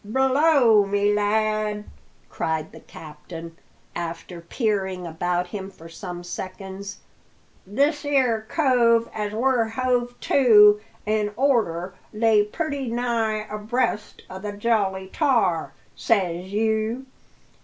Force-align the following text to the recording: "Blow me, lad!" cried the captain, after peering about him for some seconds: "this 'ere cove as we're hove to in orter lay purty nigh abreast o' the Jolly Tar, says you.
"Blow 0.03 0.83
me, 0.87 1.13
lad!" 1.13 1.83
cried 2.27 2.71
the 2.71 2.79
captain, 2.79 3.55
after 3.95 4.41
peering 4.41 5.05
about 5.05 5.45
him 5.49 5.69
for 5.69 5.87
some 5.87 6.23
seconds: 6.23 7.01
"this 7.67 8.03
'ere 8.03 8.41
cove 8.49 9.07
as 9.13 9.31
we're 9.31 9.65
hove 9.65 10.19
to 10.21 10.81
in 11.05 11.31
orter 11.35 11.93
lay 12.11 12.43
purty 12.43 12.87
nigh 12.89 13.45
abreast 13.47 14.23
o' 14.27 14.39
the 14.39 14.53
Jolly 14.53 15.05
Tar, 15.13 15.71
says 15.95 16.51
you. 16.51 17.05